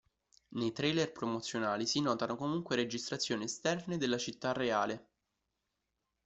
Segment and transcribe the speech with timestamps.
[0.53, 5.09] Nei trailer promozionali si notano comunque registrazioni esterne della città reale.